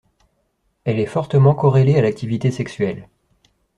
[0.83, 3.07] Elle est fortement corrélée à l'activité sexuelle.